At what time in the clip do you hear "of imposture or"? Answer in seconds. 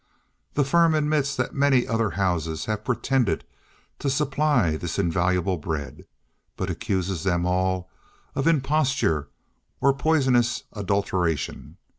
8.33-9.93